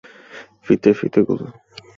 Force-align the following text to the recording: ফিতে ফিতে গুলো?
ফিতে 0.65 0.89
ফিতে 0.99 1.19
গুলো? 1.27 1.45